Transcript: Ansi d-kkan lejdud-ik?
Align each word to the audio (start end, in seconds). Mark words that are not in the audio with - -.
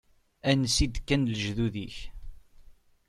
Ansi 0.49 0.85
d-kkan 0.93 1.29
lejdud-ik? 1.31 1.97